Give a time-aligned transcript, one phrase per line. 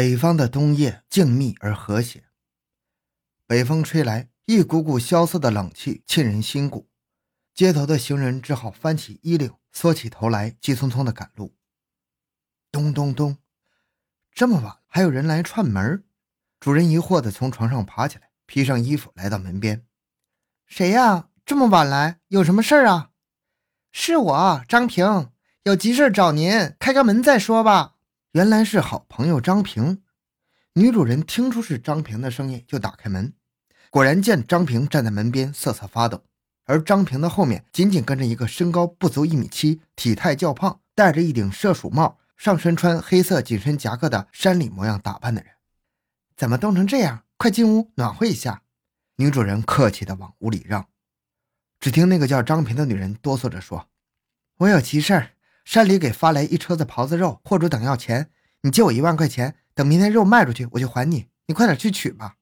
[0.00, 2.24] 北方的冬夜静谧而和谐，
[3.46, 6.88] 北风吹来，一股股萧瑟的冷气沁人心骨。
[7.52, 11.54] 街头的行人只好翻起衣领，缩起头来，急匆匆地赶路。
[12.72, 13.36] 咚咚咚，
[14.32, 16.02] 这么晚还有人来串门？
[16.58, 19.84] 主人疑惑地从床上爬起来，披上衣服来到门边。
[20.66, 21.28] 谁呀？
[21.44, 23.10] 这么晚来，有什么事啊？
[23.92, 25.30] 是我，张平，
[25.64, 27.96] 有急事找您，开个门再说吧。
[28.32, 30.02] 原来是好朋友张平。
[30.74, 33.32] 女主人听出是张平的声音，就打开门，
[33.90, 36.22] 果然见张平站在门边瑟瑟发抖，
[36.64, 45.50] 而张平的后面紧紧跟着一个身高不足一米七、体态较胖、戴着一顶射鼠帽、上身穿黑色紧身夹克的山里模样打扮的人。
[46.36, 47.24] 怎么冻成这样？
[47.36, 48.62] 快进屋暖和一下。
[49.16, 50.86] 女主人客气地往屋里让。
[51.80, 53.88] 只听那个叫张平的女人哆嗦着说
[54.58, 55.30] ：“我有急事儿，
[55.70, 58.28] 山里给发来一车子狍子肉，货主等要钱，
[58.62, 62.38] 你借我一万块钱，等明天肉卖出去我就还你，你快点去取吧。”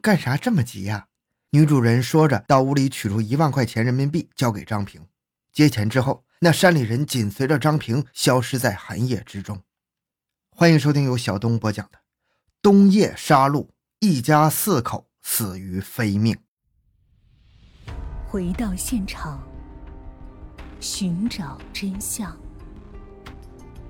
[0.00, 1.08] 干啥这么急呀？
[1.50, 5.06] 女主人说着，到屋里取出一万块钱人民币交给张平。
[5.52, 9.62] 接钱之后，那山里人紧随着张平消失在寒夜之中。
[10.56, 11.98] 欢迎收听由小东播讲的
[12.62, 13.66] 《冬夜杀戮》，
[13.98, 16.38] 一家四口死于非命。
[18.26, 19.46] 回到现场，
[20.82, 22.36] 寻找真相。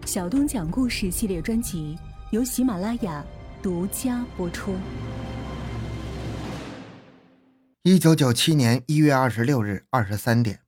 [0.05, 1.99] 小东讲故事系列专辑
[2.33, 3.25] 由喜马拉雅
[3.63, 4.77] 独家播出。
[7.83, 10.61] 一九九七年一月二十六日二十三点，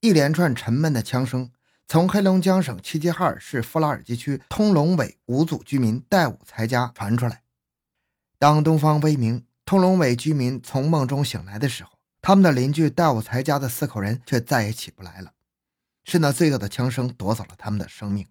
[0.00, 1.50] 一连串沉闷的枪声
[1.88, 7.42] 从黑龙江省齐齐哈尔市富拉尔基区通龙尾五组居民戴武才家传出来。
[8.38, 11.90] 当东方微明，通龙尾居民从梦中醒来的时候。
[12.22, 15.30] 他们的邻居戴武才家的四口人却再也起不来了，
[16.06, 18.26] 是那罪恶的枪声夺走了他们的生命。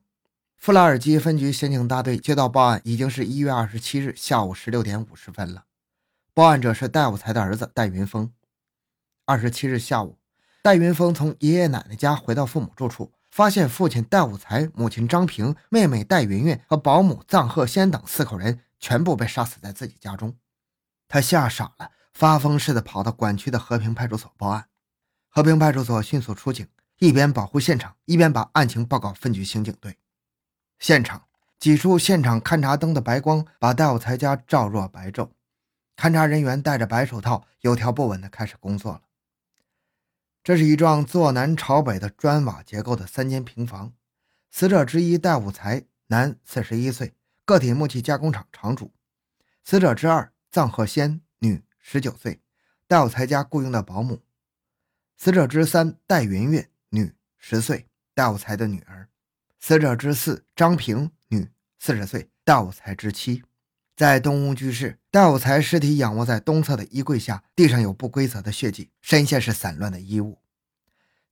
[0.55, 5.65] 富拉尔基分局刑警大队接到报案，已经是一月二十七日下午十六点五十分了。
[6.33, 8.31] 报案者是戴武才的儿子戴云峰。
[9.25, 10.17] 二十七日下午，
[10.63, 20.35] 戴云峰从爷爷奶奶家回到父母住处，发现父亲戴武才、母亲张平、妹妹戴云云和保姆臧鹤仙等四口人全部被杀死在自己家中，
[21.08, 21.91] 他吓傻了。
[22.14, 24.67] 发疯似的跑到管区的和平派出所报案，
[25.27, 26.65] 和平派出所迅速出警，
[27.00, 29.98] 一边保护现场，一边把案情报告分局刑警队。
[30.80, 31.28] 现场
[31.60, 35.32] 几处现场勘查灯的白光把戴武才家照若白昼，
[35.95, 39.02] 勘查人员戴着白手套，有条不紊地开始工作了。
[40.44, 43.94] 这是一幢坐南朝北的砖瓦结构的三间平房，
[44.52, 48.92] 死者之一戴武才，男，四十一岁，个体木器加工厂厂主；
[49.64, 51.64] 死者之二臧鹤仙，女。
[51.88, 52.42] 十九岁，
[52.88, 54.23] 戴武才家雇佣的保姆。
[55.17, 56.67] 死者之三戴云云，
[57.48, 57.86] 十岁，
[58.16, 59.08] 戴武才的女儿。
[59.60, 61.48] 死者之四张平，女，
[61.78, 63.44] 四十岁，戴武才之妻。
[63.95, 70.39] 在东屋居室，戴武才尸体仰卧在东侧的衣柜下，地上有不规则的血迹，身下是散乱的衣物。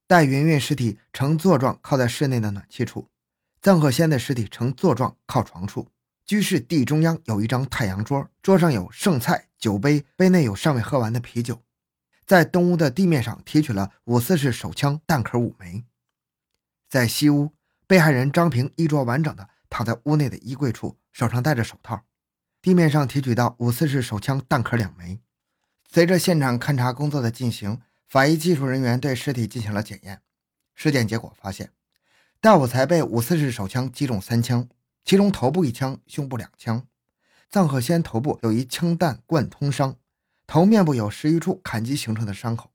[0.06, 3.10] 戴云云尸体呈坐状靠在室内的暖气处，
[3.60, 5.88] 臧鹤仙的尸体呈坐状靠床处。
[6.28, 11.64] 居室地中央有一张太阳桌，桌上有剩菜、酒杯，杯内有尚未喝完的啤酒。
[12.24, 15.84] 在东屋的地面上提取了五四式手枪弹壳五枚。
[16.94, 17.56] 在西屋，
[17.88, 22.04] 被害人张平衣着完整的躺在屋内的衣柜处，手上戴着手套。
[22.62, 25.20] 地面上提取到五四式手枪弹壳两枚。
[25.90, 30.22] 随着现场勘查工作的进行，法医技术人员对尸体进行了检验。
[30.76, 31.72] 尸检结果发现，
[32.40, 34.70] 戴武才被五四式手枪击中三枪。
[35.04, 36.86] 其中头部一枪，胸部两枪。
[37.52, 39.96] 臧鹤仙头部有一枪弹贯通伤，
[40.46, 42.70] 头面部有十余处砍击形成的伤口。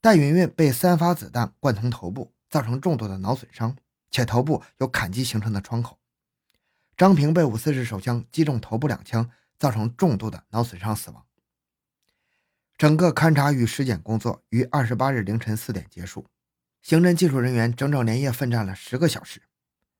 [0.00, 3.76] 戴云云被三发子弹贯通头部，造成重度的脑损伤，
[4.10, 5.98] 且头部有砍击形成的创口。
[6.96, 11.24] 张平被五四式手枪击中头部两枪，造成重度的脑损伤死亡。
[12.76, 16.26] 整个勘查与尸检工作于二十八日凌晨四点结束，
[16.82, 19.42] 刑侦技术人员整整连夜奋战了十个小时。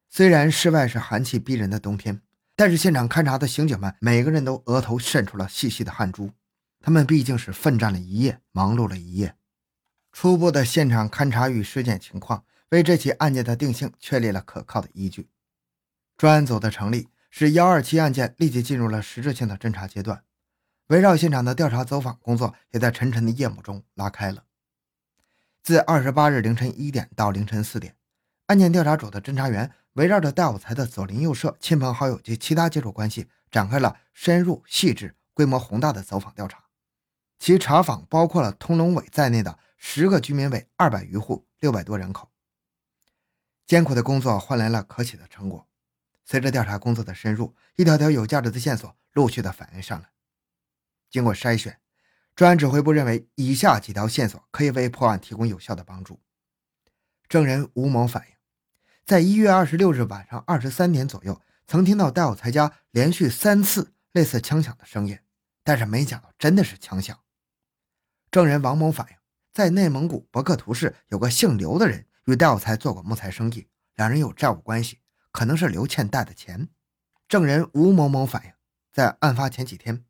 [0.08, 2.20] 虽然室外是寒气逼人的冬天，
[2.56, 6.32] 但是现场勘查的刑警们每个人都额头渗出了细细的汗珠。
[6.80, 9.36] 他们毕竟是奋战了一夜，忙碌了一夜。
[10.12, 15.28] 初步的现场勘查与尸检情况，为这起案件的定性确立了可靠的依据。
[16.16, 20.24] 专案组的成立，使幺二七案件立即进入了实质性的侦查阶段。
[20.88, 24.44] 围绕现场的调查走访工作，也在沉沉的夜幕中拉开了。
[25.62, 27.94] 自二十八日凌晨一点到凌晨四点，
[28.46, 29.70] 案件调查组的侦查员。
[29.94, 36.62] 围绕着戴武才的左邻右舍、亲朋好友及其他接触关系，展开了深入、细致、规模宏大的走访调查。
[37.40, 42.30] 其查访包括了通龙伟在内的十个居民委二百余户、六百多人口。
[43.66, 45.66] 艰苦的工作换来了可喜的成果。
[46.26, 50.10] 随着调查工作的深入，一条条有价值的线索陆续的反映上来。
[51.10, 51.80] 经过筛选，
[52.36, 56.20] 专案指挥部认为以下几条线索可以为破案提供有效的帮助。
[57.26, 58.34] 证人吴某反映，
[59.06, 65.18] 在一月二十六日晚上二十三点左右，曾听到戴有才家连续三次类似枪响的声音，
[65.64, 67.18] 但是没想到真的是枪响。
[68.30, 69.16] 证人王某反映，
[69.60, 75.00] 在内蒙古博克图市有个姓刘的人与戴有才做过木材生意，两人有债务关系，
[75.32, 76.70] 可能是刘欠戴的钱。
[77.28, 78.52] 证人吴某某反映，
[78.90, 80.02] 在案发前几天。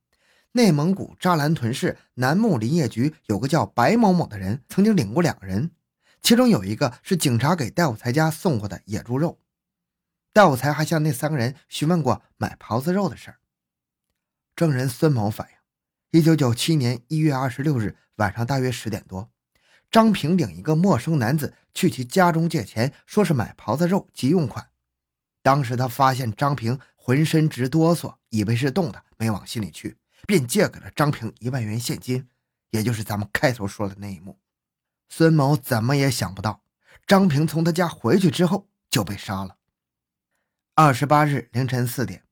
[0.52, 5.72] 内蒙古扎兰屯市南木林业局有个叫白某某的人，曾经领过两个人，
[6.22, 9.40] 其中有一个是警察给戴武才家送过的野猪肉。
[10.32, 13.38] 戴武才还向那三个人询问过买狍子肉的事儿。
[14.54, 19.28] 证人孙某反映，一九九七年一月二十六日晚上大约十点多，
[19.90, 24.68] 张平领一个陌生男子去其家中借钱，说是买狍子肉急用款。
[25.42, 29.96] 当时他发现张平浑身直哆嗦，以为是冻的，没往心里去。
[30.26, 32.28] 便借给了张平一万元现金，
[32.70, 34.38] 也就是咱们开头说的那一幕。
[35.08, 36.62] 孙某怎么也想不到，
[37.06, 39.56] 张平从他家回去之后就被杀了。
[40.74, 42.22] 二十八日凌晨四点，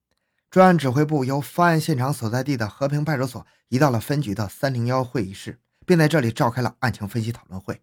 [0.49, 5.59] 专案指挥部由发案现场所在地的和平派出所移到了分局的三零幺会议室，
[5.89, 7.81] 并在这里召开了案情分析讨论会。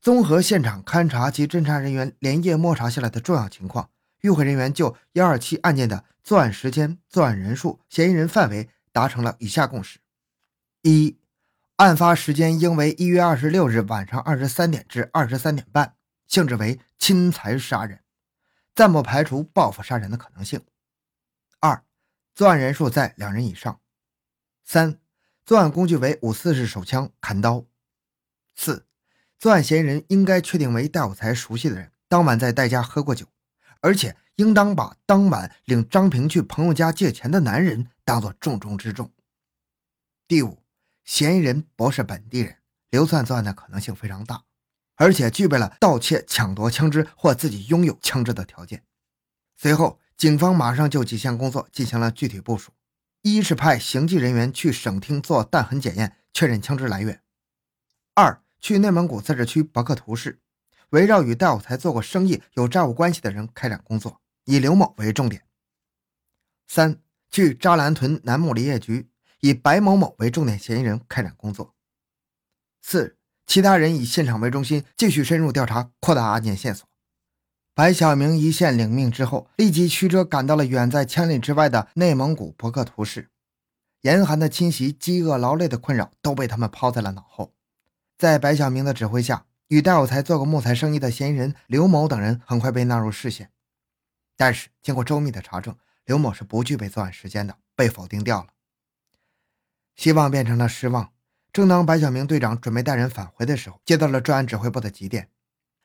[0.00, 3.88] 综合现场勘查及侦查人员连夜摸查下来的重要情况，
[4.22, 8.68] 与会人员就幺二七案件的作案时间、作案人数、嫌疑人范围。
[8.90, 9.98] 达成了以下共识：
[10.82, 11.18] 一、
[11.78, 15.96] 案发时间应为一月二十六日晚上二十三点至二十三点半，
[16.28, 18.04] 性质为侵财杀人，
[18.72, 20.60] 暂不排除报复杀人的可能性。
[21.58, 21.82] 二、
[22.36, 23.80] 作案人数在两人以上。
[24.62, 25.00] 三、
[25.44, 27.64] 作案工具为五四式手枪、砍刀。
[28.54, 28.86] 四、
[29.38, 33.26] 作案嫌疑人应该确定为戴有才熟悉的人，当晚在戴家喝过酒，
[33.80, 34.16] 而且。
[34.36, 39.12] 应当把当晚领张平去朋友家借钱的男人当作重中之重。
[40.26, 40.58] 第五，
[41.04, 42.56] 嫌疑人不是本地人，
[42.90, 44.42] 流窜作案的可能性非常大，
[44.96, 48.82] 而且具备了盗窃、抢夺枪支或自己拥有枪支的条件。
[49.56, 52.72] 随后，警方马上就几项工作进行了具体部署：
[53.26, 57.20] 一是派刑侦人员去省厅做弹痕检验，确认枪支来源；
[58.12, 60.42] 二，去内蒙古自治区博克图市，
[60.90, 64.20] 围绕与戴有才做过生意、有债务关系的人开展工作。
[64.44, 65.42] 以刘某为重点。
[66.66, 67.00] 三，
[67.30, 69.08] 去扎兰屯南木林业局，
[69.40, 71.74] 以白某某为重点嫌疑人开展工作。
[72.82, 73.16] 四，
[73.46, 76.86] 其他人以现场为中心，继续深入调查，扩大案件线索。
[77.76, 83.30] 白小明一线领命之后，立即驱车赶到了远在千里之外的内蒙古博克图市。
[84.02, 87.52] 严寒的侵袭、饥饿、劳累的困扰都被他们抛在了脑后。
[88.16, 93.50] 在白小明的指挥下，与戴有才做过木材生意的嫌疑人刘某等人很快被纳入视线。
[94.36, 95.74] 但是经过周密的查证，
[96.04, 98.50] 刘某是不具备作案时间的，被否定掉了。
[99.96, 101.10] 希望变成了失望。
[101.52, 105.28] 正当白小明队长准备带人返回的时候，接到了专案指挥部的急电：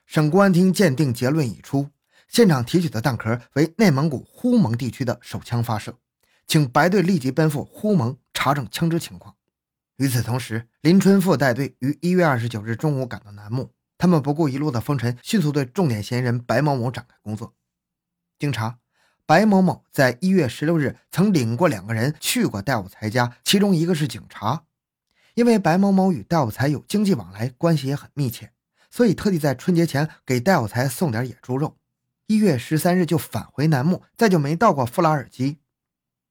[0.09, 1.91] 省公安厅鉴定结论已出，
[2.27, 5.99] 现场提取的弹壳为内蒙古呼盟地区的手枪发射，
[6.47, 9.35] 请白队立即奔赴呼盟查证枪支情况。
[9.97, 17.53] 与此同时，林春富带队于一月二十九日中午赶到南木，他们不顾一路的风尘，迅速对重点嫌疑人白某某展开工作。
[18.39, 18.79] 经查，
[19.27, 24.63] 白某某在一月十六日曾领过两个人去过戴武才家，其中一个是警察。
[25.35, 28.51] 因为白某某与戴武才有经济往来，关系也很密切，
[28.89, 31.77] 所以特地在春节前给戴有才送点野猪肉。
[32.27, 35.59] 一月十三日就返回南木，再就没到过富拉尔基。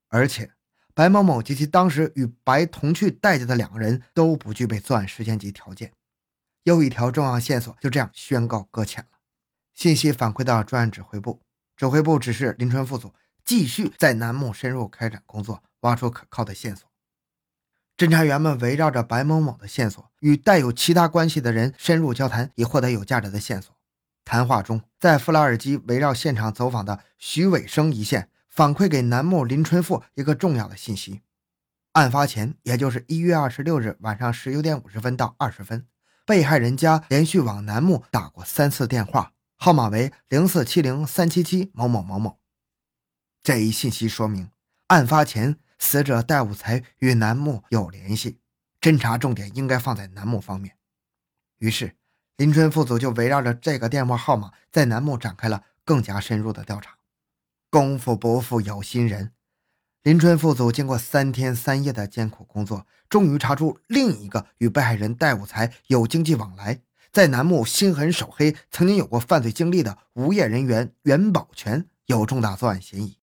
[0.08, 0.52] 而且，
[0.94, 5.92] 白某某及其当时与白同去戴家的两个人都不具备作案时间及条件。
[6.64, 9.18] 又一条重要线索就这样宣告搁浅了。
[9.74, 11.40] 信息反馈到专案指挥部。
[11.76, 16.87] 指挥部指示林春副组继续在南木深入开展工作，挖出可靠的线索。
[17.98, 23.74] 侦查员们围绕着白某某的线索，与带有其他关系的人深入交谈，以获得有价值的线索。
[24.24, 31.22] 谈话中，在富拉尔基围绕现场走访的徐伟生一线，反馈给南木林春富一个重要的信息：
[31.94, 35.84] 案发前，也就是一月二十六日晚上十九点五十分到二十分，
[36.24, 39.32] 被害人家连续往南木打过三次电话。
[39.56, 42.38] 号码为零四七零三七七某某某某。
[43.42, 44.50] 这一信息说明，
[44.86, 48.38] 案发前死者戴武才与楠木有联系，
[48.80, 50.76] 侦查重点应该放在楠木方面。
[51.58, 51.96] 于是，
[52.36, 56.98] 林春副组就围绕着这个电话号码，在楠木展开了更加深入的调查。
[57.70, 59.32] 功夫不负有心人，
[60.02, 66.80] 林春副组经过三天三夜的艰苦工作，终于查出另一个与被害人戴武才有经济往来。
[67.10, 73.17] 在南木心狠手黑、曾经有过犯罪经历的无业人员袁宝全有重大作案嫌疑。